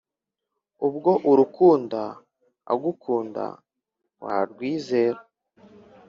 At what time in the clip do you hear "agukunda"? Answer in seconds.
2.71-3.45